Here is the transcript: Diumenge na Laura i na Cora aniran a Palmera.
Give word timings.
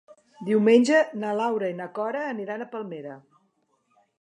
Diumenge 0.45 1.01
na 1.23 1.33
Laura 1.41 1.69
i 1.73 1.75
na 1.81 1.87
Cora 1.99 2.25
aniran 2.33 2.65
a 2.67 2.71
Palmera. 2.73 3.19